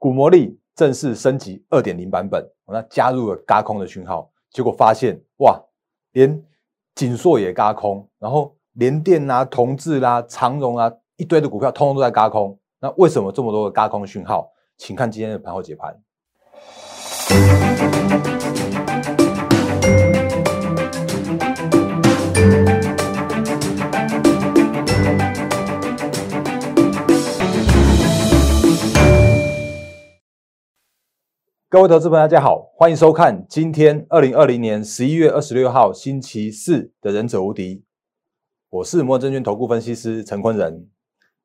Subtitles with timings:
[0.00, 5.62] 股魔力正式升级二点零版本，那加入了嘎空的讯号，结果发现哇，
[6.12, 6.42] 连
[6.94, 14.50] 锦硕也嘎空，然后联电啊、同志啦、长荣啊一堆的股票通通都在嘎空，那为什么这么多的嘎空讯号？
[14.78, 15.94] 请看今天的盘后解盘。
[31.72, 37.76] 各位投资朋友，大家好，欢迎收看今天二零二零年十一月二十六号星期四的《忍者无敌》，
[38.70, 40.84] 我是摩证券投顾分析师陈坤仁。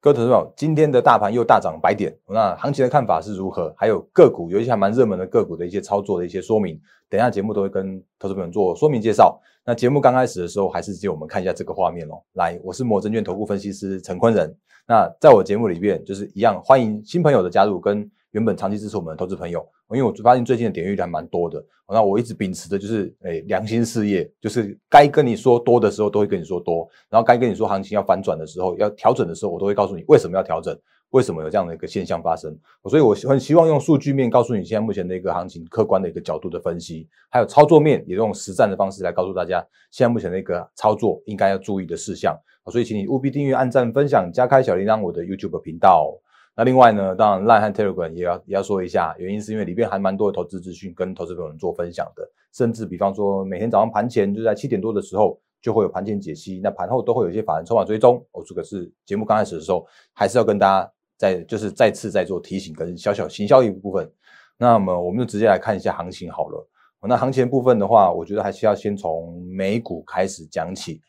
[0.02, 3.72] 各位投资朋友，今天的大盘又大涨百点，那行情的看法是如何？
[3.78, 6.76] 还有个股有一些还蛮热门的个股的一些操作的一些说明，
[7.08, 9.40] 等一下节目都会跟投资朋友做说明介绍。
[9.64, 12.20] 那节目刚开始的时候，还是借我们看一下这个画面哦。
[12.34, 14.52] 来，我是摩证券投顾分析师陈坤仁。
[14.88, 18.10] 那在我节目里面，就是一样欢迎新朋友的加入跟。
[18.36, 30.78] 原本长期支持我们的投资朋友，因为我发现最近的点阅率还蛮多的，那我一直秉持的就是，诶良心事业，就是该跟你说多的时候都会跟你说多，然后该跟你说行情要反转的时候，要调整的时候，我都会告诉你为什么要调整，
[31.12, 32.54] 为什么有这样的一个现象发生。
[32.90, 42.38] 所以我很希望用数据面告诉你现在目前的一个行情客观的一个角度的分析，还有操作面也用实战的方式来告诉大家现在目前的一个操作应该要注意的事项。
[42.70, 46.14] 所以请你务必订阅、按赞、分享、加开小铃铛我的 YouTube 频道。
[46.58, 58.26] 那另外呢，当然 Line 和 Telegram 也要也要说一下，原因是因为里边还蛮多的投资资讯跟投资朋友做分享的，甚至比方说每天早上盘前就在七点多的时候就会有盘前解析，那盘后都会有一些法人筹码追踪。
[58.32, 64.10] 哦，这个是节目刚开始的时候还是要跟大家再就是再次再做提醒跟小小行销一部分。
[64.58, 66.68] 那么我们就直接来看一下行情好了。
[67.08, 71.02] 那行情部分的话，我觉得还是要先从美股开始讲起。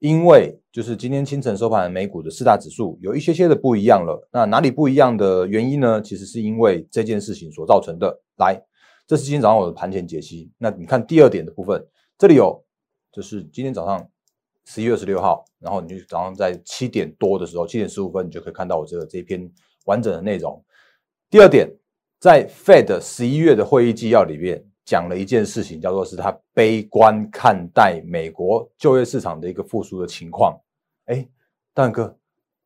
[0.00, 6.00] 因为就是今天清晨收盘美股的四大指数有一些些的不一样了，那哪里不一样的原因呢？
[6.00, 8.22] 其实是因为这件事情所造成的。
[8.38, 8.58] 来，
[9.06, 10.50] 这是今天早上我的盘前解析。
[10.56, 12.64] 那你看第二点的部分，这里有，
[13.12, 14.08] 就是今天早上
[14.64, 19.46] 十一月二十六号，然后你就早上在七点多的时候，七点十五分，你就可以看到我这个这篇
[19.84, 20.64] 完整的内容。
[21.28, 21.70] 第二点，
[22.18, 24.64] 在 Fed 十一月的会议纪要里面。
[24.90, 30.60] 讲了一件事情，叫做是他悲观看待美国就业市场的一个复苏的情况。
[31.04, 31.24] 哎，
[31.72, 32.12] 大哥，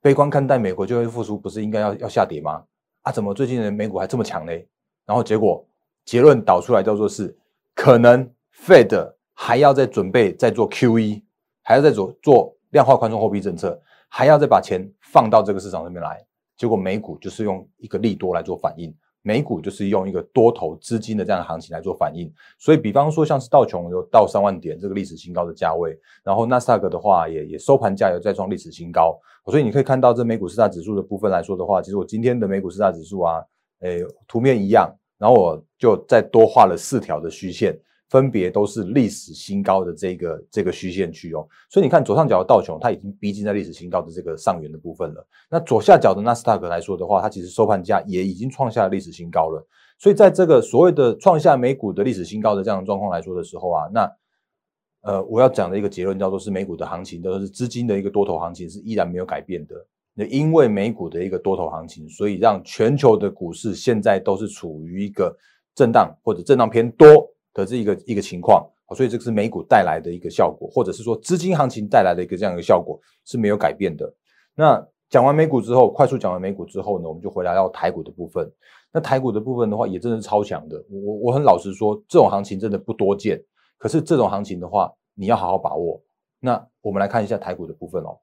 [0.00, 2.64] 悲观看待美国就业复苏，不是应该要要下跌吗？
[3.02, 4.52] 啊，怎么最近的美股还这么强呢？
[5.04, 5.62] 然后结果
[6.06, 7.36] 结论导出来叫做是，
[7.74, 11.22] 可能 Fed 还要再准备再做 QE，
[11.60, 16.24] 还要再做做量化宽松货币政策，还要再把钱放到这个市场上面来。
[16.56, 18.96] 结果美股就是用一个利多来做反应。
[19.26, 33.42] 美股就是用一个多头资金的这样的行情来做反应，所以比方说像是道琼有到三万点这个历史新高的价位，然后纳斯达克的话也也收盘价有再创历史新高，所以你可以看到这美股四大指数的部分来说的话，其实我今天的美股四大指数啊，
[33.80, 37.74] 诶图面一样，然后我就再多画了四条的虚线。
[38.10, 45.26] 分别都是历史新高的这个这个虚线区哦，所以你看左上角的道琼，它已经逼近在历史新高的这个上缘的部分了。
[45.50, 49.66] 那左下角的纳斯达克来说的话，它其实收盘价也已经创下了历史新高了。
[49.98, 54.12] 所以在这个所谓的创下美股的历史新高的这样的状况来说的时候啊，那
[55.00, 59.74] 呃我要讲的一个结论叫做是美股的行情都是资金的一个多头行情是依然没有改变的。
[60.14, 65.36] 那因为美股的一个多头行情，所以让全球的股市现在都是处于一个
[65.74, 67.33] 震荡或者震荡偏多。
[67.54, 74.12] 的这一个一个情况，所以这个是美股带来的一个效果，或者是说资金行情带来的一个这样一个效果是没有改变的。
[74.54, 78.50] 那讲完美股之后，快速讲完美股之后呢，我们就回来到台股的部分。
[78.92, 80.84] 那台股的部分的话，也真的是超强的。
[80.90, 83.42] 我我很老实说，这种行情真的不多见。
[83.78, 86.02] 可是这种行情的话，你要好好把握。
[86.40, 88.18] 那我们来看一下台股的部分哦。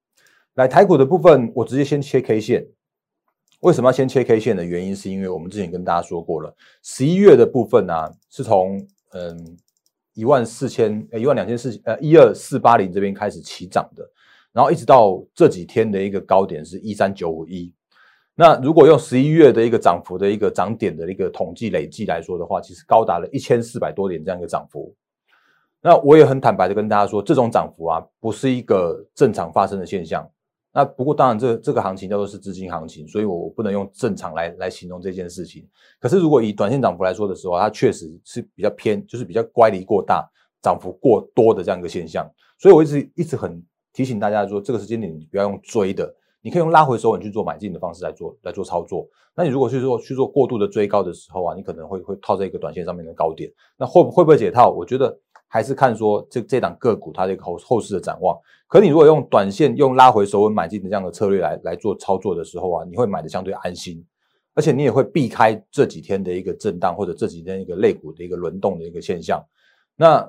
[0.55, 2.67] 来台股的部分，我直接先切 K 线。
[3.61, 6.53] 为什么要先切 K 线的原因，是因为我们之前跟大家说过了，
[6.83, 9.57] 十一月的部分呢，是从嗯，
[10.13, 14.09] 一万四千呃一万两千四呃一二四八零这边开始起涨的，
[14.51, 17.73] 然后一直到这几天的一个高点是一三九五一。
[18.33, 24.95] 那如果用十一月的一个涨幅的一个涨点的一个统计累计来说的话，其实高达了一千四百多点这样一个涨幅。
[25.81, 30.27] 那我也很坦白的跟大家说，这种涨幅啊，不是一个正常发生的现象。
[30.73, 35.67] 那不过当然，这这个行情叫做是资金行情，所以我不能用正常来来形容这件事情。
[35.99, 40.25] 可是如果以短线涨幅来说的时候，它确实是比较偏，就是比较乖离过大、
[40.61, 42.25] 涨幅过多的这样一个现象。
[42.57, 49.07] 所以我一直一直很提醒大家说，这个时间点你不要用追的，你可以用拉回手稳去做买进的方式来做来做操作。
[49.35, 53.51] 那你如果去做去做过度的追高的时候啊，你可能会会套在一个短线上面的高点。
[53.77, 54.69] 那会会不会解套？
[54.69, 55.17] 我觉得。
[55.53, 58.39] 还是看说这这档个股它的一个后后市的展望。
[58.69, 64.01] 可你如果用短线用拉回手稳买进的这样的策略来来做操作的时候啊，你会买的相对安心。
[64.53, 69.43] 而且你也会避开这几天的一个震荡或者这几天一个类股的一个轮动的一个现象。
[69.97, 70.25] 那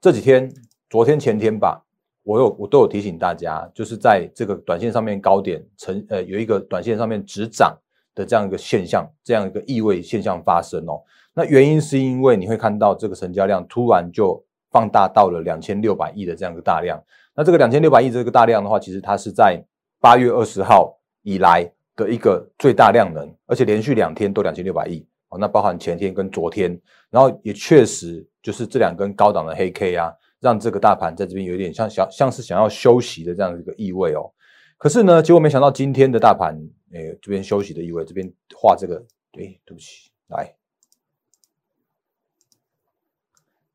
[0.00, 0.50] 这几天，
[0.88, 1.84] 昨天前天吧，
[2.28, 7.74] 我有我都有提醒大家，就是在这个短线上面高点成呃有一个短线上面止涨
[8.14, 11.02] 的这样一个现象，这样一个意味现象发生哦。
[11.32, 17.02] 那原因是因为你会看到这个成交量突然就放大到了两千六百亿的这样一个大量。
[17.34, 19.64] 那这个两千六百亿这个大量的话，其实它是在
[19.98, 21.64] 八月二十号以来
[21.96, 25.38] 的一个最大量能，而且连续两天都两千六百亿哦。
[25.38, 26.78] 那包含前天跟昨天，
[27.08, 34.32] 然后也确实就是这两根高档的黑 K 啊，让这个大盘在这边有点像想像是想要休息的这样一个意味哦。
[34.76, 36.56] 可是呢，结果没想到今天的大盘，
[36.92, 38.96] 诶，这边休息的意味，这边画这个，
[39.32, 40.54] 哎，对不起，来。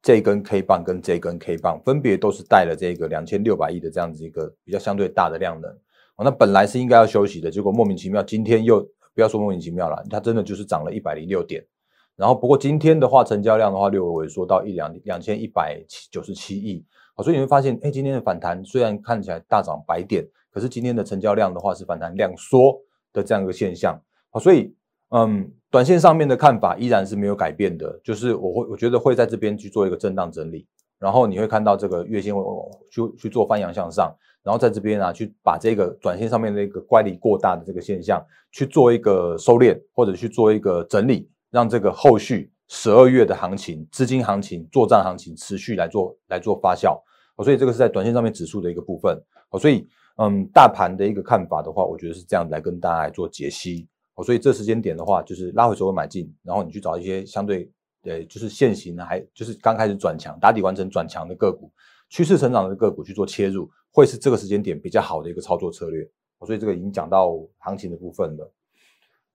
[0.01, 5.71] 这根 K 棒跟这根 K 棒分别都是带了这个两千六百亿的这样子一个比较相对大的量能
[6.15, 8.81] 哦，那本来是应该要休息的，结果莫名其妙今天又
[9.13, 11.65] 不要说莫名其妙了，它真的就是涨了一百零六点，
[12.15, 22.79] 然后不过今天的话成交量的话略微萎缩到一两两千一百九十七亿，好，所以你会发现，哎，今天的反弹虽然看起来大涨百点，可是今天的成交量的话是反弹量缩
[23.11, 23.99] 的这样一个现象，
[24.29, 24.75] 好，所以。
[25.15, 30.65] 嗯，短线上面的看法依然是没有改变的，就是我会我觉得会在这边去做一个震荡整理，
[30.97, 32.43] 然后你会看到这个月线会
[32.89, 34.11] 去去做翻阳向上，
[34.41, 46.99] 然后在这边啊去把这个短线上面的一个乖离过大的这个现象去做一个收敛或者去做一个整理，让这个后续十二月的行情、资金行情、作战行情持续来做来做发酵，
[47.43, 49.21] 所以这个是在短线上面指数的一个部分，
[49.59, 53.87] 所以嗯，大盘的一个看法的话，我觉得是这样来跟大家来做解析。
[54.15, 57.69] 哦，所以这时间点的话，就是拉回所有买进，然后你去找一些相对，
[58.01, 61.71] 呃，就是现行的，还就是刚开始转强、打底完成转强的个股，
[62.09, 66.03] 趋势成长的个股去做切入，会是这个时间点比较好的一个操作策略。
[66.45, 68.51] 所以这个已经讲到行情的部分了。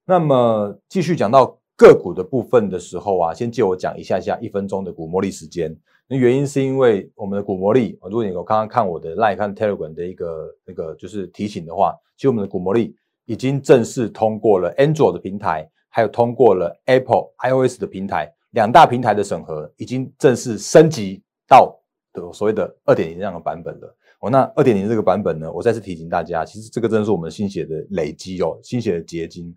[0.04, 5.74] 那么继续讲到个股的部分的时候啊，先借我讲一下下一分钟的股魔力时间。
[6.06, 12.94] 那原因是因为我们的股魔力，如果你有刚刚看我的 Line 看 Telegram 的一个那个就是提醒的话，其实我们的股魔力。
[13.30, 21.78] 已经正式通过了 Android 的平台，还有通过了 Apple iOS 的平台，两大平台的审核已经正式升级到
[22.14, 23.96] 的所谓的二点零这样的版本了。
[24.20, 29.54] 哦，那二点零这个版本呢，我再次提醒大家，其实这个真的是我们心血的累积哦，心血的结晶。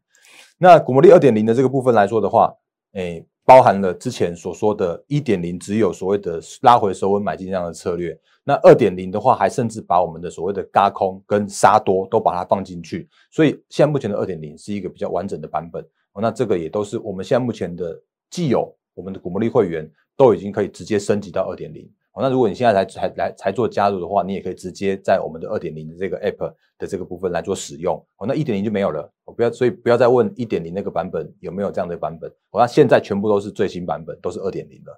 [0.57, 2.54] 那古魔力二点零的这个部分来说的话，
[2.94, 8.18] 诶，包含了之前所说的一点零只有所谓的拉回收稳买进这样的策略。
[8.44, 15.86] 那二点零的话，还甚至把我们的所谓的嘎空跟杀多都把它放进去，所以现在目前的二点零是一个比较完整的版本。
[16.19, 18.00] 那这个也都是我们现在目前的
[18.30, 21.89] 既有我们的股魔力会员都已经可以直接升级到二点零。
[22.13, 27.96] 哦，那如果你现在才才来才做加入的话，你也可以直接在我们的二点零的这个 app 的这个部分来做使用。
[28.18, 29.10] 哦，那一点零就没有了。
[29.24, 32.30] 我不要，所以不要再问一点零那个版本有没有这样的版本。
[32.50, 34.92] 我那现在全部都是最新版本，都是二点零的。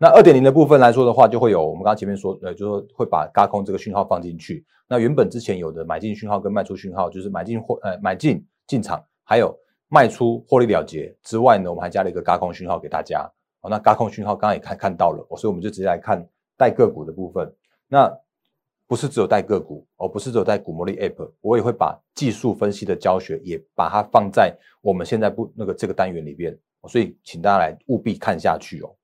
[0.00, 4.64] 那二点零的部分来说的话，就会有我们刚刚前面说，呃，就是会把嘎空这个讯号放进去。
[4.88, 9.52] 那原本之前有的买进讯号跟卖出讯号，就是买进或呃买进进场，还有
[9.88, 13.28] 卖出获利了结之外呢，我们还加了一个嘎空讯号给大家。
[13.60, 16.24] 好，那嘎空讯号刚刚也看看到了，所以我们就直接来看
[16.58, 17.50] 带个股的部分。
[17.88, 18.14] 那
[18.86, 26.58] 不是只有带个股，而不是只有带股魔力 App，我也会把技术分析的教学也把它放在我们现在不那个这个单元里边。
[26.88, 28.94] 所以请大家来务必看下去哦。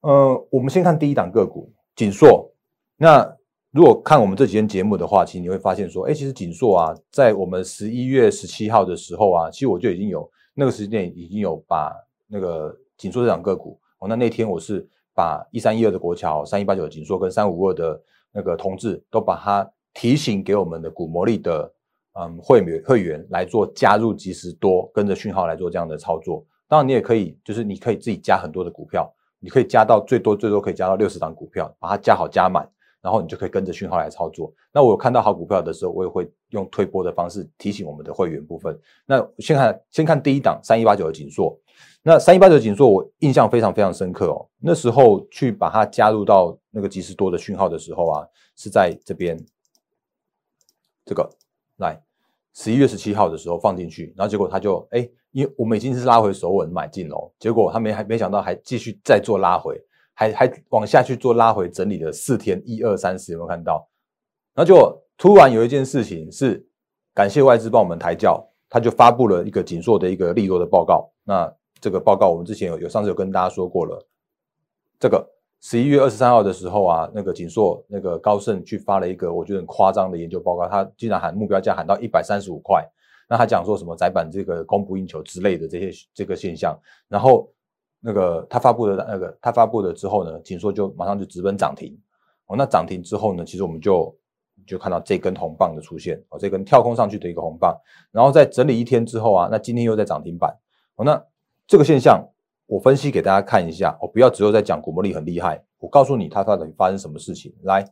[0.00, 2.50] 呃，我们先看第一档个股锦硕。
[2.96, 3.36] 那
[3.70, 11.92] 如果看我们这几天节目的话，其实你会发现说，哎，其实锦硕啊，在我们十一月十七号的时候啊，其实我就已经有那个时间已经有把
[12.28, 18.02] 那个锦硕这档个股哦，那那天我是把一三一二的国桥、三一八九的锦硕跟三五二的
[18.32, 21.72] 那个同志都把它提醒给我们的股魔力的
[22.18, 26.44] 嗯会员会员来做加入及时多，跟着讯号来做这样的操作。
[26.66, 29.12] 当然，你也可以，就是你可以自己加很多的股票。
[29.38, 32.66] 你可以加到最多最多可以加到六十档股票，把它加好加满，
[33.02, 34.50] 然后你就可以跟着讯号来操作。
[34.72, 38.74] 那我看到好股票的时候，我也会用推波的方式提醒我们的会员部分。
[39.04, 41.54] 那先看先看第一档三一八九的锦硕，
[42.04, 44.46] 那三一八九的锦硕我印象非常非常深刻哦。
[44.60, 49.36] 那时候去把它加入到那个即时多的讯号的时候啊，是在这边
[51.04, 51.28] 这个
[51.78, 52.00] 来
[52.52, 55.10] 十一月十七号的时候放进去，然后结果它就哎。
[55.34, 59.76] 因为我们已经是拉回首稳买进喽，结果他没还没想到还继续再做拉回，
[60.12, 63.84] 还还往下去做拉回整理了四天，一二三四有没有看到？
[64.54, 66.64] 然后就突然有一件事情是
[67.12, 71.10] 感谢外资帮我们抬轿，他就发布了一个紧缩的一个利多的报告。
[71.24, 71.52] 那
[71.84, 74.02] 这个报告我们之前有有上次有跟大家说过了，
[74.98, 75.22] 这个
[75.60, 82.82] 十一月二十三号的时候啊，那个锦硕那个高盛去发了一个我觉得很夸张的研究报告，他竟然喊目标价喊到一百三十五块。
[83.28, 86.74] 那他讲说什么窄板这个供不应求之类的这些这个现象，
[87.06, 87.52] 然后
[88.00, 91.94] 那个他发布的那个他发布了之后呢，紧缩就马上就直奔涨停。
[92.46, 94.16] 哦，那涨停之后呢，其实我们就
[94.66, 97.78] 就看到这根红棒的出现，哦，这根跳空上去的一个红棒，
[98.10, 100.50] 然后在整理一天之后啊，那今天又在涨停板。
[100.96, 101.22] 哦，那
[101.66, 102.22] 这个现象
[102.66, 107.54] 我分析给大家看一下，我，不要只有在讲股魔力很厉害，我告诉你它到底发生什么事情。
[107.62, 107.84] 来，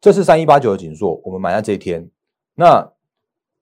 [0.00, 2.10] 这是三一八九的紧缩，我们买在这一天，
[2.54, 2.92] 那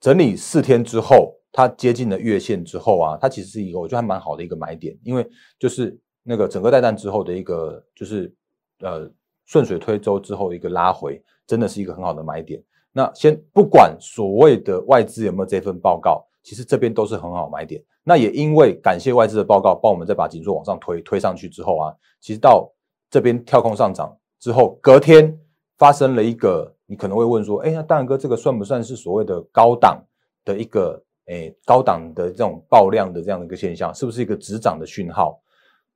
[0.00, 5.28] 整理四天之后，它接近了月线之后啊，它其实是一个我觉得还蛮好的一个买点，因为
[5.58, 8.34] 就是那个整个带弹之后的一个就是
[8.80, 9.10] 呃。
[9.48, 12.60] 顺水推舟之后一个拉回，真的是一个很好的买点。
[12.90, 17.80] 那先不管所谓的外资有没有这份报告，其实这边都是很好买点。
[18.08, 22.70] 那也因为感谢外资的报告，帮我们再把紧缩往上推，推上去之后啊，其实到
[23.10, 25.36] 这边跳空上涨之后，隔天
[25.76, 30.00] 发生了一个，你可能会问说，哎，那大然哥这个算不算是所谓的高档
[30.44, 35.40] 的一个，哎，高档的这种爆量的这样的一个现象，是不是一个止涨的讯号？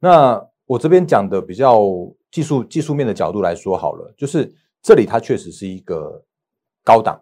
[0.01, 1.81] 那我这边讲的比较。
[2.31, 6.25] 技术技术面的角度来说好了，就是这里它确实是一个
[6.85, 7.21] 高档，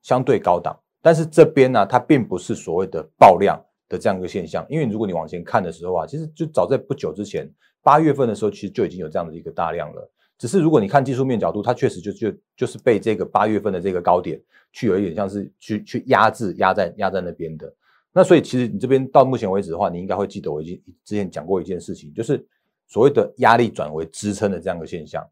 [0.00, 7.50] 相对高档，但是这边呢，它并不是所谓的爆量的这样一个现象，因为如果你往前看的时候啊，其实就早在不久之前，
[7.82, 10.10] 八月份的时候，其实就已经有这样的一个大量了。
[10.38, 14.40] 只是如果你看技术面角度，它确实就就就是被这个八月份的这个高点
[14.72, 17.72] 去有一点像是去去压制压在压在那边的。
[18.12, 22.46] 那所以其实你这边到目前为止的话，你应该会记得我已经之前讲过一件事情，就是。
[22.88, 25.28] 所谓的压力转为支撑的这样一个现象，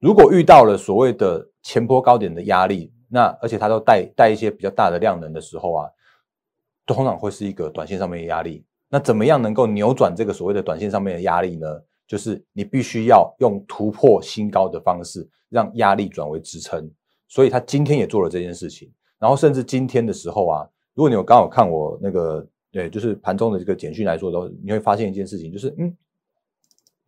[0.00, 5.88] 如果遇到了所谓的前波高点的压力，那而且它都带带一些比较大的量能的时候啊，
[6.86, 8.64] 通常会是一个短线上面的压力。
[8.88, 11.66] 那怎么样能够扭转这个所谓的短线上面的压力呢？
[12.06, 16.88] 就是你必须要用突破新高的方式，让压力转为支撑。
[17.28, 25.94] 所以他今天也做了这件事情，然后甚至今天的时候啊，如果你有刚好看我那个对，就是盘中的这个简讯来说的话，你会发现一件事情，就是嗯。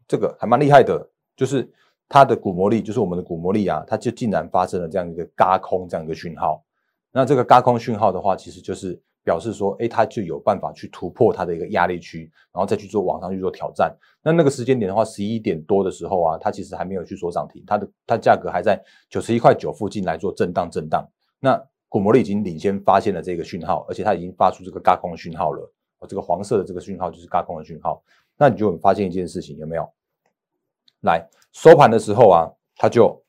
[0.08, 1.06] 这个还蛮厉害的，
[1.36, 1.70] 就是
[2.08, 6.64] 它的股魔力，就是我们的股魔力啊，它就竟然发生了这样一个嘎空这样一个讯号。
[7.12, 13.94] 那这个嘎空讯号的话，其实就是表示说，哎，它就有办法去突破它的一个压力区，然后再去做往上去做挑战。
[14.22, 21.06] 那那个时间点的话，十一点多的时候啊，它其实还没有去做涨停，它的它价格还在九十一块九附近来做震荡震荡。
[21.40, 25.70] 那股魔力已经领先发现了这个讯号，而且它已经发出这个嘎空讯号了。
[25.98, 28.02] 哦，这个黄色的这个讯号就是嘎空的讯号。
[28.38, 29.86] 那你就发现一件事情，有没有？
[31.02, 33.22] 来收盘的时候啊，它就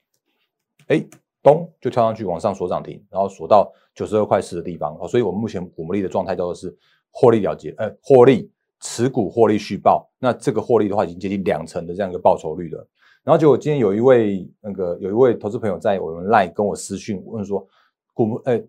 [0.87, 1.03] 哎
[1.41, 5.07] 咚就跳上去往上锁涨停，然后锁到九十二块四的地方哦。
[5.07, 6.75] 所以我们目前股魔力的状态叫做是
[7.11, 10.09] 获利了结，呃，获利持股获利续报。
[10.19, 12.87] 那这个获利的话，已经接近两成的这样一个报酬率了。
[13.23, 17.65] 然后就今天有一位那个有一位投资朋友在我们 line 跟我私讯问说，
[18.13, 18.61] 股哎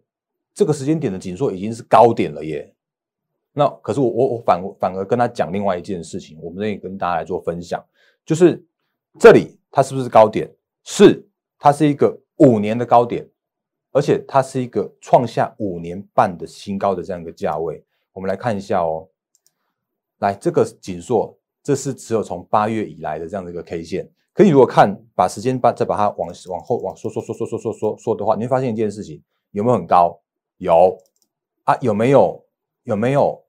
[0.55, 2.73] 这个时间点的紧缩已经是高点了耶。
[3.53, 7.85] 那可是我我我反反而跟他讲另外一件事情，我们这里跟大家来做分享，
[8.25, 8.65] 就是。
[9.19, 10.49] 这里它是不是高点？
[10.85, 11.27] 是，
[11.59, 13.29] 它是一个五年的高点，
[13.93, 17.85] 而且它是一个创下五年半的新高的这样一个价位。
[18.13, 19.09] 我们来看一下哦，
[20.19, 24.11] 来这个紧缩，这是只有从八月以来的这样的一个 K 线。
[24.33, 30.21] 可你如果看把时间把再把它往往后往缩缩缩缩缩缩缩缩的话，你会发现一件事情，有没有很高？
[30.57, 30.99] 有
[31.65, 32.45] 啊，有没有？
[32.85, 33.45] 有没有？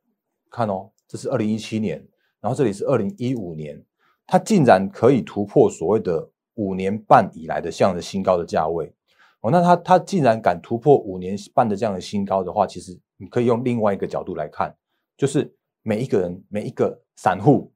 [0.49, 2.05] 看哦，这是二零一七年，
[2.41, 3.81] 然后这里是二零一五年。
[4.27, 8.93] 它竟然可以突破所谓的五年半以来的这样的新高的价位
[9.41, 14.75] 哦，那它它竟然敢突破五年半的这样的新高的话，其实你可以用另外一个角度来看，
[15.17, 17.71] 就是每一个人每一个散户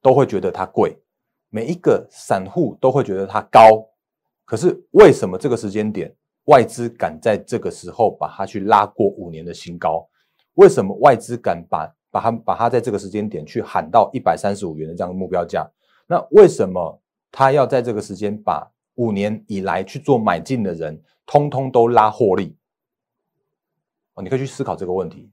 [0.00, 0.96] 都会觉得它贵，
[1.50, 3.60] 每一个散户都会觉得它高，
[4.44, 10.08] 可是为什么这个时间点外资敢在这个时候把它去拉过五年的新高？
[10.54, 11.92] 为什么外资敢把？
[12.08, 15.70] 把它把它在这个时间点去喊到一百三十五元的这样的目标价，
[16.06, 16.98] 那为什么
[17.38, 22.56] 他要在这个时间把五年以来去做买进的人，通通都拉获利？
[24.14, 25.30] 哦，你可以去思考这个问题，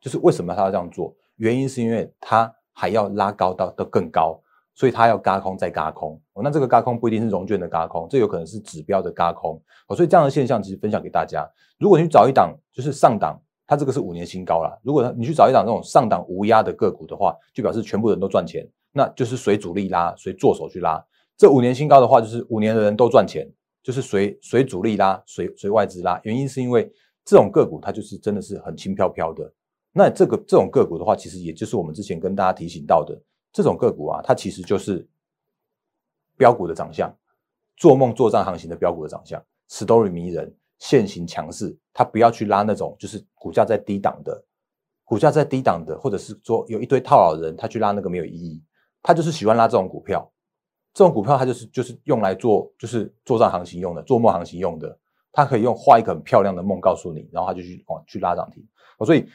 [0.00, 1.14] 就是为什么他要这样做？
[1.36, 4.42] 原因是因为他还要拉高到的更高，
[4.74, 6.20] 所以他要嘎空再嘎空。
[6.32, 9.62] 哦，那这个嘎空不一定是融券的嘎空，这有可能是指标的嘎空。
[9.86, 11.48] 哦，所以这样的现象其实分享给大家。
[11.78, 13.40] 如果你去找一档就是上档。
[13.64, 14.78] 它这个是五年新高了。
[14.82, 21.02] 如果你去找一档这种上档无压的个股的话，就表示全部人都赚钱，那就是随主力拉，随做手去拉。
[21.42, 23.44] 这五年新高的话，就是五年的人都赚钱，
[23.82, 26.20] 就是随随主力拉，随随外资拉。
[26.22, 26.88] 原因是因为
[27.24, 29.52] 这种个股它就是真的是很轻飘飘的。
[29.90, 33.20] 那这个这种个股的话，其实也就是我们之前跟大家提醒到的
[33.52, 35.04] 这种个股啊，它其实就是
[36.36, 37.12] 标股的长相，
[37.76, 40.54] 做梦做账行情的标股的长相，story 迷人。
[40.78, 44.44] 现行强势，他不要去拉那种就是股价在低档的，
[45.02, 48.62] 股价在低档的，或者是说有一堆套牢人，他去拉那个没有意义。
[49.02, 50.31] 他就是喜欢拉这种股票，
[50.94, 54.98] 这种股票它就是就是用来做就是做账行情用的，做梦行情用的。
[55.32, 58.62] 它可以用画一个很漂亮的梦告诉你，然后它就去往去拉涨停。
[59.06, 59.26] 所以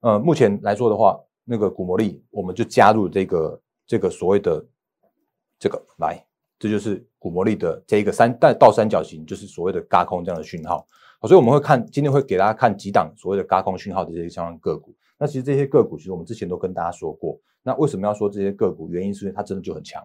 [0.00, 4.64] 呃，目前来说的话，那个股魔力我们就加入这个这个所谓的
[5.58, 6.22] 这个来。
[6.58, 10.86] 这就是股魔力的这一个三带倒三角形，就是所谓的嘎空这样的讯号。
[11.22, 14.94] 所以我们会看今天会给大家看几档所谓的嘎空讯号的这些相关个股。
[15.18, 17.38] 那其实这些个股，其实我们之前都跟大家说过。
[17.62, 18.88] 那为什么要说这些个股？
[18.88, 20.02] 原因是因为它真的就很强，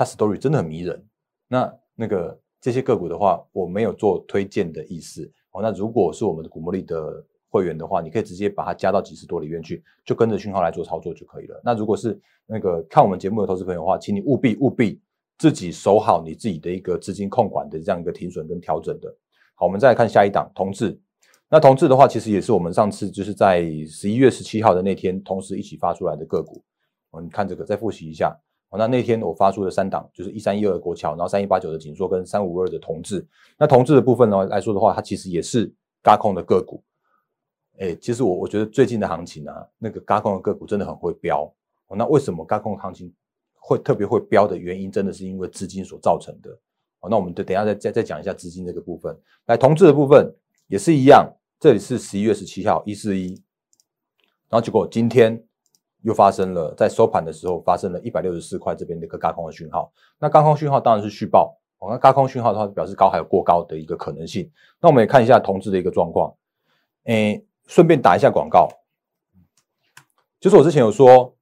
[0.00, 1.04] 它 story 真的很迷人。
[1.46, 5.30] 那那个这些个股的话，我没有做推荐的意思。
[5.50, 11.60] 哦，那如果是我们的股魔力的会员的话，你可以直接把它加到几十多里面去，就跟着讯号来做操作就可以了。
[11.62, 15.00] 那如果是那个看我们节目的投资朋友的话，请你务必务必。
[15.38, 19.08] 自己守好你自己的一个资金控管的这样一个停损跟调整的。
[19.54, 21.00] 好，我们再来看下一档同志。
[21.48, 26.62] 那同志的话，其实也是我们上次就是在十一月十七号的那天，同时一起发出来的个股。
[27.10, 28.38] 我们看这个，再复习一下。
[28.70, 33.26] 好，那那天我发出的三档就是一三一二的国桥，然后三一八九的锦硕跟三五二的同志。
[33.58, 35.70] 那同志的部分呢来说的话，它其实也是
[36.02, 36.82] 嘎空的个股。
[37.80, 41.52] 哎，其实我我觉得最近的行情啊，那个嘎空的个股真的很会飙。
[41.96, 43.12] 那为什么嘎空行情？
[43.62, 46.50] 会特别会飙的原因，真的是因为资金所造成的。
[46.98, 49.14] 好，那我们就等下再再再讲一下资金这个部分。
[49.46, 50.34] 来，同志的部分
[50.66, 53.34] 也是一样，这里是十一月十七号一四一，
[54.48, 55.40] 然后结果今天
[56.02, 59.92] 又发生了，在收盘的时候发生了一百六十四块这边的一个高空的讯号。
[60.18, 64.50] 那高空讯号当然是续报，哦，那高空讯号的话表示高还有过高的一个可能性。
[64.80, 66.34] 那我们也看一下同志的一个状况，
[67.04, 68.68] 诶，顺便打一下广告，
[70.38, 71.34] 就是我之前有说。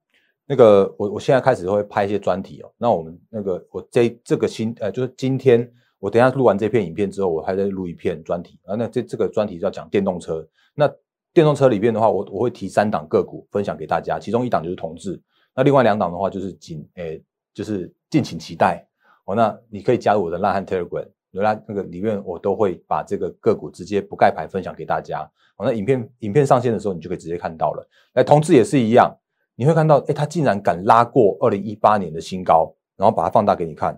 [0.51, 2.71] 那个，我我现在开始会拍一些专题哦。
[2.75, 8.73] 那我们那个，我这这个新呃，就是今天我等下录完这篇影片之后，我还在录一篇专题啊。
[8.73, 10.43] 那这这个专题要讲电动车。
[10.73, 10.91] 那
[11.39, 15.17] 电动车里边的话，我我会提三档个股分享给大家，其中一档就是同志，
[15.55, 18.85] 那另外两档的话就是仅诶，就是敬请期待
[19.23, 19.33] 哦。
[19.33, 25.21] 那你可以加入我的烂汉 Telegram，原来那个里面我都会把这个个股直接不盖牌分享给大家。
[25.55, 27.87] 哦，那影片影片上线的时候，你就可以直接看到了。
[28.15, 29.17] 来，同志也是一样。
[29.55, 33.97] 你会看到，哎，它竟然敢拉过二零一八年的新高，然后把它放大给你看，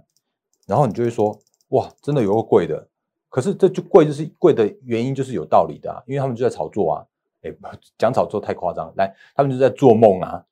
[0.68, 1.36] 然后你就会说，
[1.70, 2.88] 哇，真的有个贵的。
[3.30, 7.06] 可是这就贵，就是贵的原因就是有道理的，因为他们就在炒作啊，
[7.42, 7.54] 哎，
[7.98, 10.46] 讲炒作太夸张，来，他们就在做梦啊。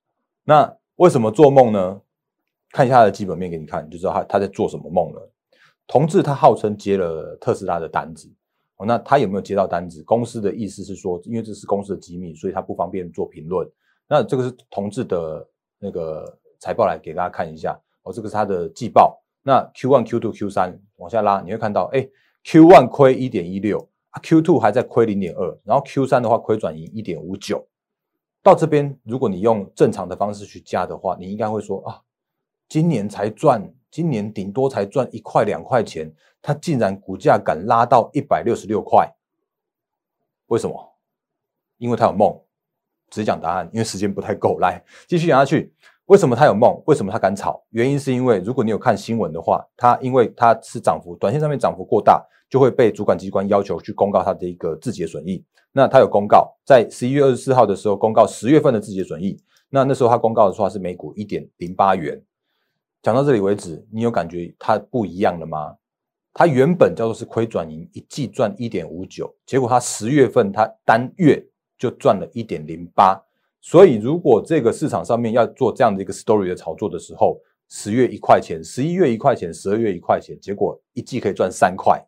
[0.43, 2.01] 那为什么做梦呢？
[2.71, 5.31] 看一下它的基本面给你看，就知道他他在做什么梦了。
[5.87, 8.31] 同志他号称接了特斯拉的单子，
[8.77, 10.03] 哦，那他有没有接到单子？
[10.03, 13.67] 公司的意思是说，因为这是公司的机密，所以他不方便做评论。
[14.07, 15.47] 那这个是同志的
[15.79, 19.19] 那个财报来给大家看一下哦，这个是他的季报。
[19.41, 22.07] 那 Q one、Q two、Q 三往下拉，你会看到，哎
[22.43, 23.88] ，Q one 亏一点一六
[24.23, 27.67] ，Q two 还在亏零点二，然后 Q 三的话亏转盈一点五九。
[28.41, 32.01] 到这边，如果你用正常的方式去加的话，你应该会说啊，
[32.67, 39.13] 今年才赚，今年顶多才赚一块两块钱，它竟然股价敢拉到一百六十六块，
[40.47, 40.95] 为什么？
[41.77, 42.39] 因为它有梦。
[43.11, 44.59] 只讲答案，因为时间不太够。
[44.59, 45.73] 来继续讲下去。
[46.09, 46.81] 为什么他有梦？
[46.87, 47.63] 为什么他敢炒？
[47.69, 55.45] 原因是因为，如果你有看新闻的话，他因为他是涨幅，短线上面涨幅过大，就会被主管机关要求去公告他的一个自结损益。
[55.71, 59.39] 那他有公告，在十一月二十四号的时候公告十月份的自结损益。
[59.69, 62.19] 那那时候他公告的话是每股一点零八元。
[63.03, 65.75] 讲到这里为止，你有感觉它不一样了吗？
[66.33, 71.45] 它原本叫做是亏转盈，一季赚一点五九，结果它十月份它单月。
[71.77, 73.17] 就赚了一点零八，
[73.61, 82.03] 所以如果这个市场上面要做这样的一个 story 的炒作的时候，十月一块钱，十一月一块钱，十二月一块钱，结果一季可以赚三块，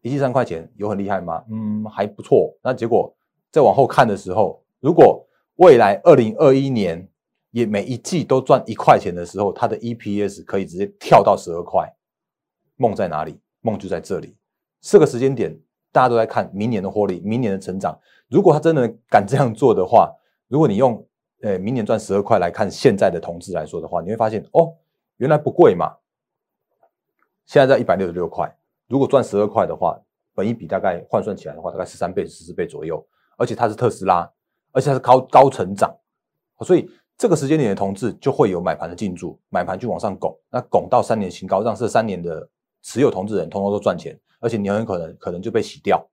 [0.00, 1.44] 一季三块钱有很厉害吗？
[1.50, 2.56] 嗯，还不错。
[2.62, 3.14] 那结果
[3.50, 7.08] 再往后看的时候，如果未来二零二一年
[7.50, 11.92] 也每一季都赚一块钱的时候，它的 EPS 可以直接跳到十二块。
[12.76, 13.40] 梦在哪里？
[13.60, 14.36] 梦就在这里。
[14.80, 15.58] 这个时间点，
[15.90, 17.98] 大家都在看明年的获利，明年的成长。
[18.28, 20.14] 如果他真的敢这样做的话，
[20.48, 21.06] 如果你用
[21.42, 24.74] 呃明年赚十二块来看现在的同志来说的话，你会发现哦，
[25.18, 25.94] 原来不贵嘛。
[27.46, 28.52] 现在在一百六十六块，
[28.88, 29.98] 如果赚十二块的话，
[30.34, 33.06] 本一比大概换算起来的话，大概十三倍、十四倍左右。
[33.40, 34.28] 而且它是特斯拉，
[34.72, 35.96] 而且它是高高成长，
[36.62, 42.48] 所以这个时间点的同志就会有买盘的进驻，买盘就往上拱，那拱到三年新高，让这三年的
[42.82, 46.04] 持有同志人通通都赚钱，而且你很可能可能就被洗掉。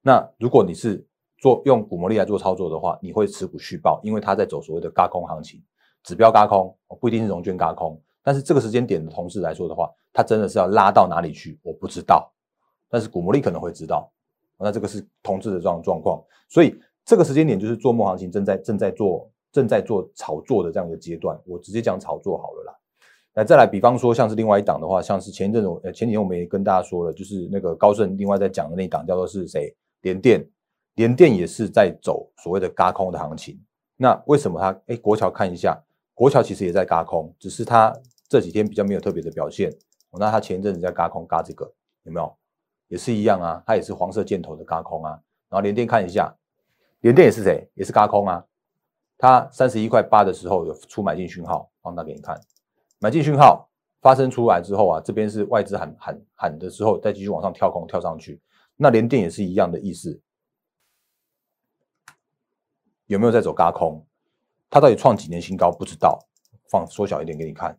[0.00, 1.04] 那如果你是
[1.40, 5.60] 做用股魔力来做操作的话，你会持股续报，因为它在走所谓的轧空行情，
[6.04, 8.00] 指标轧空，不一定是融券轧空。
[8.22, 12.30] 但是这个时间点的同事来说的话，它真的是要拉到哪里去，我不知道。
[12.90, 14.12] 但是股魔力可能会知道。
[14.58, 21.40] 那这个是同质的这样状况，所以这个时间点就是做梦行情正在正在做正在做炒作的这样一个阶段。
[21.46, 22.76] 我直接讲炒作好了啦。
[23.32, 29.74] 那再来，比方说像是另外一档的话，像是前一阵子呃前几天我们也跟大家说了，就是那个高盛另外在讲的那一档叫做是谁？
[30.02, 30.46] 联电，
[30.94, 33.60] 联电也是在走所谓的嘎空的行情。
[33.96, 34.80] 那为什么它？
[34.86, 35.78] 哎，国桥看一下，
[36.14, 37.94] 国桥其实也在嘎空，只是它
[38.28, 39.70] 这几天比较没有特别的表现。
[40.12, 41.72] 那它前一阵子在嘎空嘎这个
[42.02, 42.36] 有没有？
[42.88, 45.10] 也是一样啊，它也是黄色箭头的嘎空啊。
[45.48, 46.34] 然后联电看一下，
[47.00, 47.68] 联电也是谁？
[47.74, 48.44] 也是嘎空啊。
[49.16, 52.40] 它三十一块八的时候有出买进讯号，放大给你看。
[52.98, 53.68] 买进讯号
[54.00, 58.40] 发生出来之后啊，这边是外资喊喊喊的时候，再继续往上跳空跳上去。
[58.76, 60.18] 那连电也是一样的意思，
[63.10, 64.06] 有没有在走高空？
[64.70, 65.68] 它到底创几年新高？
[65.72, 66.20] 不知道。
[66.68, 67.76] 放缩小一点给你看。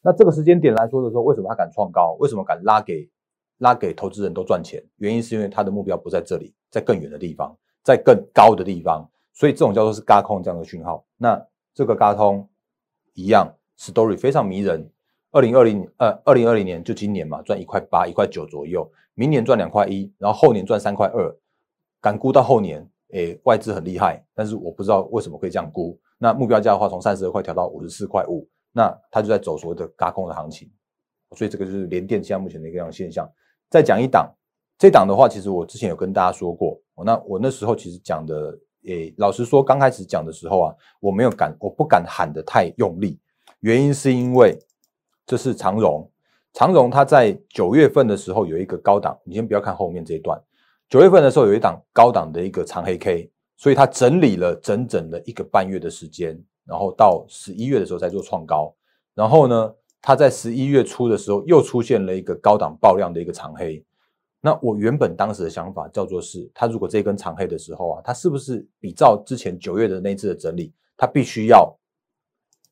[0.00, 2.16] 那这个时间点来说的时候，为什么它敢创高？
[2.20, 3.10] 为什么敢拉给
[3.58, 4.80] 拉给投资人都赚钱？
[4.98, 9.10] 原因是因为它的目标不在这里，在更远的地方，在更高的地方。
[9.32, 11.04] 所以这种叫做是高空这样的讯号。
[11.16, 12.48] 那这个高空
[13.14, 13.52] 一样。
[13.76, 14.90] Story 非常迷人，
[15.30, 21.34] 二零二零呃，二零二零年就今年嘛，赚一块八、一块九左右，明年赚两块一，然后后年赚三块二，
[21.98, 25.98] 敢估到后年，诶，外资很厉害，但是我不知道为什么可以这样估。
[26.18, 30.70] 那目标价的话，从三十二块调到五十四块五，那它就在走所谓的嘎空的行情，
[31.32, 33.28] 所以这个就是联电现在目前的一个样现象。
[33.68, 34.30] 再讲一档，
[34.78, 43.18] 这档的话，其实我之前有跟大家说过，那我那时候其实讲的，诶，老实说，刚开始讲的时候啊，我没有敢，我不敢喊的太用力。
[43.60, 44.58] 原因是因为
[45.24, 46.10] 这是长荣，
[46.52, 50.40] 长荣它在九月份的时候有一个高档，你先不要看后面这一段，
[50.90, 58.74] 九月份的时候有一档高档的一个长黑 K，所以它整理了整整的一个半月的时间，然后到十一月的时候再做创高，
[59.14, 59.72] 然后呢，
[60.02, 63.84] 它在十一月初的时候又出现了一个高档爆量的一个长黑，
[64.40, 71.72] 那我原本当时的想法叫做是，它如果这根长黑的时候啊，它是不是比照之前九月的那次的整理，它必须要。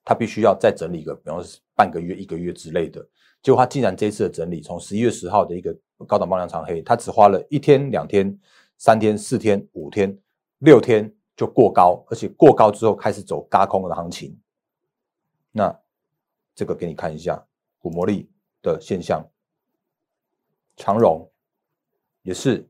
[0.04, 3.06] 他必须要再整理一个，比方说半个月、一个月之类的。
[3.42, 8.38] 结果他竟然这次的整理，从十一月十号的一个高档爆量长黑，他只花了一天、两天、
[8.76, 10.18] 三天、四天、五天、
[10.58, 14.38] 六天就过高，而且过高之后开始走嘎空的行情。
[15.52, 15.74] 那
[16.54, 17.42] 这个给你看一下
[17.78, 18.28] 股魔力
[18.60, 19.24] 的现象，
[20.76, 21.30] 长荣
[22.22, 22.68] 也是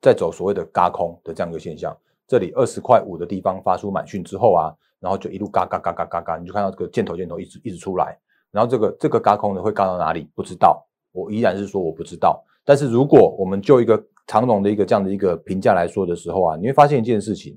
[0.00, 1.96] 在走所谓的嘎空的这样一个现象。
[2.26, 4.74] 这里二十块五的地方发出满讯之后啊。
[5.00, 8.18] 然后就一路嘎嘎嘎嘎嘎嘎，你就看到这个箭头箭头一直一直出来，
[8.50, 10.28] 然后这个这个嘎空呢会嘎到哪里？
[10.34, 12.44] 不知道，我依然是说我不知道。
[12.64, 17.56] 但是如果我们就一个长龙的一个这样的一个评价来说的时候啊，你会发现一件事情，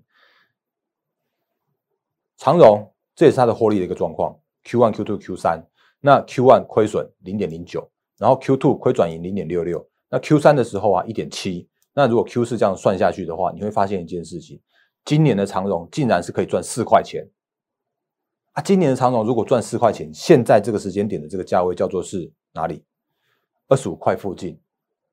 [2.38, 5.62] 长荣这也是它的获利的一个状况，Q one Q two Q 三，
[6.00, 14.60] 那 Q one 亏损零点零九，然后 Q two 亏转盈零点六六，那 Q 三的时候啊一点七，那如果 Q 四这样算下去的话，你会发现一件事情。
[15.04, 17.28] 今年的长荣竟然是可以赚四块钱
[18.54, 18.62] 啊！
[18.62, 22.84] 今年的长荣如果赚四块钱，现在这个时间点的这个价位叫做是哪里？
[23.68, 24.60] 二十五块附近，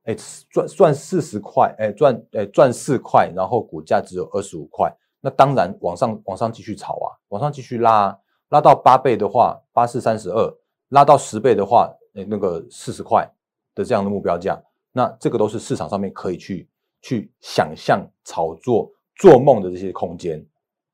[0.04, 0.16] 哎，
[0.50, 10.56] 赚赚四十块，哎，赚哎赚四块，然后股价只有二十五块，那当然往上往上继续炒啊，往上继续拉，拉到八倍的话，八四三十二，
[10.88, 13.30] 拉到十倍的话，哎，那个四十块
[13.74, 14.60] 的这样的目标价，
[14.92, 16.68] 那这个都是市场上面可以去
[17.00, 18.90] 去想象炒作。
[19.20, 20.46] 做梦的这些空间，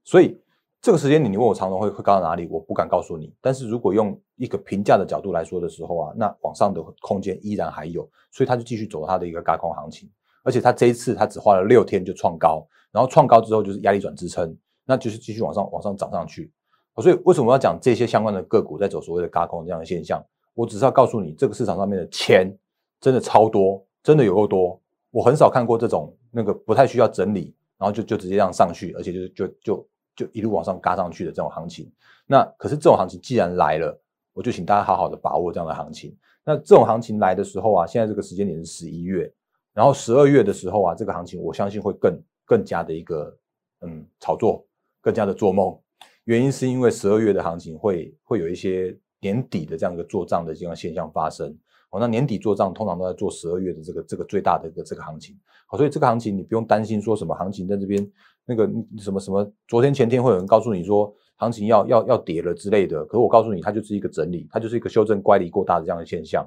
[0.02, 0.40] 所以
[0.84, 3.32] 这个时间你你问我长龙会会高到哪里，我不敢告诉你。
[3.40, 10.10] 但是如果用一个评价的角度来说的时候啊，那往上的空间依然还有，所以他就继续走它的一个高空行情。
[10.42, 16.52] 而且他这一次他只花了六天就创高，然后创高之后就是压力转支撑，那就是继续往上往上涨上去。
[16.98, 20.22] 所以为什么要讲这些相关的个股在走所谓的高空这样的现象？
[20.52, 22.54] 我只是要告诉你，这个市场上面的钱
[23.00, 24.78] 真的超多，真的有够多。
[25.10, 27.56] 我很少看过这种那个不太需要整理。
[27.76, 31.90] 然后就就直接这样上去，而且就就就就一路往上嘎上去的这种行情。
[32.26, 34.00] 那可是这种行情既然来了，
[34.32, 36.16] 我就请大家好好的把握这样的行情。
[36.44, 39.32] 那这种行情来的时候啊，现在这个时间点是十一月，
[39.72, 43.36] 然后十二月的时候啊，这个行情我相信会更更加的一个
[43.80, 44.66] 嗯炒作，
[45.00, 45.78] 更加的做梦。
[46.24, 51.56] 原因是因为十二月的行情会会有一些年底的这样一个做账的这样现象发生。
[51.90, 58.04] 哦，那年底做账通常都在做十二月的这个这个最大的一个这个行情，好，所以这个行情你不用担心说什么行情在这边
[58.46, 66.46] 那个什么什么，昨天前天会有人告诉你说行情要要要跌了之类的，可是我告诉你，它就是一个整理，它就是一个修正乖离过大的这样的现象，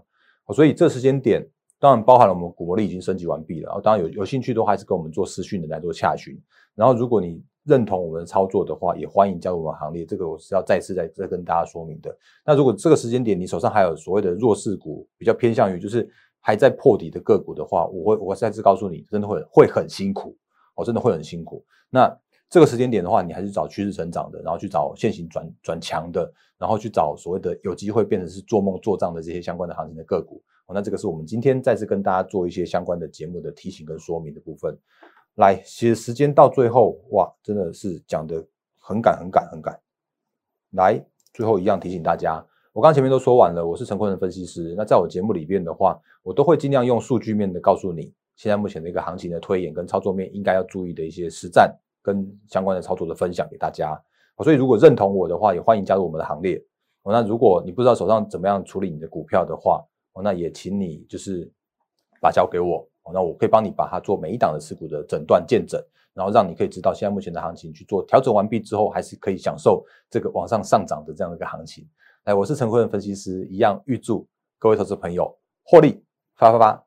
[0.53, 1.47] 所以这时间点
[1.79, 6.37] 当然包含了我们股魔力已经升级完毕了，然后当然有有兴趣都还是跟我们做私讯的来做洽询，
[6.75, 7.43] 然后如果你。
[7.67, 10.05] 认同我们的操作的话，也欢迎加入我们行列。
[10.05, 12.17] 这个我是要再次再再跟大家说明的。
[12.45, 20.33] 那如果这个时间点你手上还有所谓的弱势股，比较偏向于就是还在破底的个股的话，我会我再次告诉你，真的会会很辛苦，
[20.77, 21.65] 哦，真的会很辛苦。
[21.89, 22.09] 那
[22.49, 30.41] 这个时间点的话，你还是找趋势成长的，然后去找现行转转强的，然后去找所谓的有机会变成是做梦做账的这些相关的行情的个股。
[30.67, 34.77] 哦，那这个是我们今天再次跟大家做一些相关的节目的提醒跟说明的部分。
[35.35, 38.45] 来，其实时间到最后，哇，真的是讲的
[38.79, 39.77] 很赶很赶很赶。
[40.71, 44.73] 来，最后一样提醒大家，我刚前面都说完了，我是陈坤的分析师。
[44.77, 54.01] 那在我节目里边的话，我都会尽量用数据面的告诉你，现在目前的一个行情的推演跟操作面应该要注意的一些实战跟相关的操作的分享给大家。
[54.43, 56.63] 所以如果认同我的话，也欢迎加入我们的行列。
[57.03, 59.83] 那如果你不知道手上怎么样处理你的股票的话，
[60.23, 61.51] 那也请你就是
[62.21, 71.87] 把交给我，那我可以帮你把它做每一档的持股的诊断见诊，然后让你可以知道现在目前的行情去做调整完毕之后，还是可以享受这个往上上涨的这样一个行情。
[72.25, 74.27] 来，我是陈坤的分析师，一样预祝
[74.59, 76.03] 各位投资朋友获利
[76.35, 76.86] 发发发，